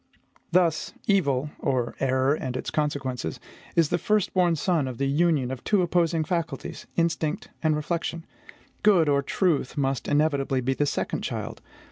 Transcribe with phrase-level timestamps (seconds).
[0.51, 3.39] Thus, evil or error and its consequences
[3.75, 8.25] is the firstborn son of the union of two opposing faculties, instinct and reflection;
[8.81, 11.61] good, or truth, must inevitably be the second child.